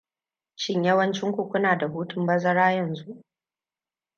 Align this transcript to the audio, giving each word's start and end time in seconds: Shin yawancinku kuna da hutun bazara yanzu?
Shin 0.55 0.83
yawancinku 0.83 1.49
kuna 1.49 1.75
da 1.77 1.87
hutun 1.87 2.25
bazara 2.25 2.71
yanzu? 2.71 3.23